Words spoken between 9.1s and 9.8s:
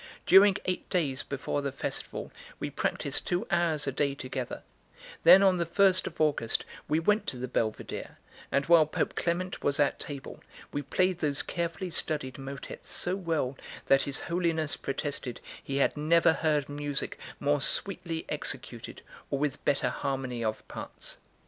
Clement was